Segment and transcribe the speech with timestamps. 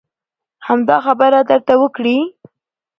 [0.67, 2.17] همدا خبره به درته وکړي.